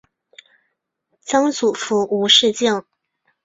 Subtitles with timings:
[1.21, 2.83] 曾祖父吴仕敬。